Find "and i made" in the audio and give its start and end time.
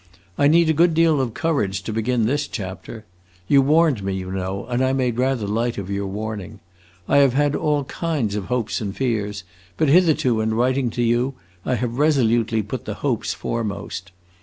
4.65-5.19